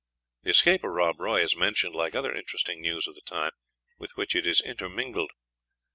The 0.41 0.49
escape 0.49 0.83
of 0.83 0.89
Rob 0.89 1.19
Roy 1.19 1.43
is 1.43 1.55
mentioned, 1.55 1.93
like 1.93 2.15
other 2.15 2.33
interesting 2.33 2.81
news 2.81 3.05
of 3.07 3.13
the 3.13 3.21
time 3.21 3.51
with 3.99 4.17
which 4.17 4.35
it 4.35 4.47
is 4.47 4.59
intermingled. 4.59 5.29